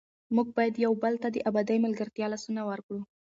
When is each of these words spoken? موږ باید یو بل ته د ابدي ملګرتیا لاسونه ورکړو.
موږ 0.35 0.47
باید 0.57 0.75
یو 0.85 0.93
بل 1.03 1.13
ته 1.23 1.27
د 1.31 1.37
ابدي 1.49 1.77
ملګرتیا 1.85 2.25
لاسونه 2.33 2.61
ورکړو. 2.69 2.99